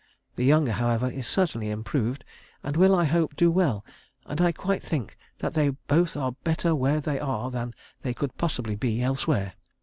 The 0.35 0.43
younger, 0.43 0.71
however, 0.71 1.11
is 1.11 1.27
certainly 1.27 1.69
improved, 1.69 2.25
and 2.63 2.75
will, 2.75 2.95
I 2.95 3.03
hope, 3.03 3.35
do 3.35 3.51
well, 3.51 3.85
and 4.25 4.41
I 4.41 4.51
quite 4.51 4.81
think 4.81 5.15
that 5.37 5.53
they 5.53 5.69
both 5.69 6.17
are 6.17 6.31
better 6.43 6.73
where 6.73 6.99
they 6.99 7.19
are 7.19 7.51
than 7.51 7.75
they 8.01 8.15
could 8.15 8.35
possibly 8.35 8.75
be 8.75 9.03
elsewhere. 9.03 9.53